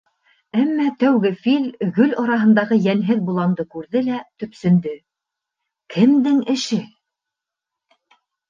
[0.59, 1.67] Әммә Тәүге Фил
[1.97, 4.97] гөл араһындағы йәнһеҙ боланды күрҙе лә төпсөндө:
[5.97, 6.83] кемдең эше?..